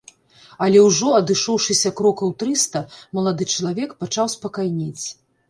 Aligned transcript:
Але 0.67 0.79
ўжо 0.85 1.11
адышоўшыся 1.17 1.91
крокаў 1.99 2.33
трыста, 2.41 2.83
малады 3.19 3.49
чалавек 3.53 3.95
пачаў 4.01 4.33
спакайнець. 4.37 5.05